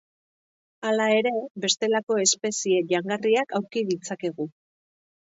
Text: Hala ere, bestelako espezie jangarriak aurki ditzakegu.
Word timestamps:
Hala 0.91 1.03
ere, 1.17 1.33
bestelako 1.65 2.17
espezie 2.21 2.79
jangarriak 2.93 3.53
aurki 3.59 3.83
ditzakegu. 3.91 4.49